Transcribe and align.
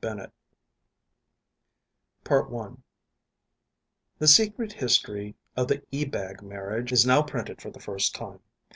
THE 0.00 0.10
CAT 0.14 0.18
AND 2.30 2.48
CUPID 2.52 2.54
I 2.56 2.76
The 4.20 4.28
secret 4.28 4.72
history 4.74 5.34
of 5.56 5.66
the 5.66 5.82
Ebag 5.90 6.40
marriage 6.40 6.92
is 6.92 7.04
now 7.04 7.20
printed 7.22 7.60
for 7.60 7.70
the 7.72 7.80
first 7.80 8.14
time. 8.14 8.38